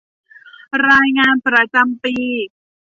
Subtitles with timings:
[0.89, 2.15] รายงานประจำปี